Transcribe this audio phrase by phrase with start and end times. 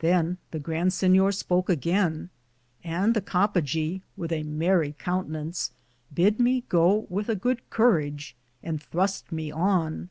[0.00, 2.28] Than the Grand Sinyor spoake againe,
[2.84, 5.70] and the Coppagaw, with a merrie coun tenance,
[6.12, 10.10] bid me go with a good curridge, and thruste me on.